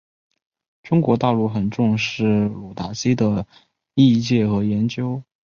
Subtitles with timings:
[0.81, 3.45] 中国大陆很重视鲁达基的
[3.93, 5.21] 译介和研究。